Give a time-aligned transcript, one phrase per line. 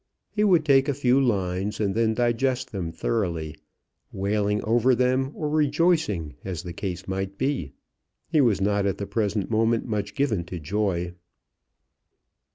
[0.31, 3.55] He would take a few lines and then digest them thoroughly,
[4.11, 7.73] wailing over them or rejoicing, as the case might be.
[8.27, 11.13] He was not at the present moment much given to joy.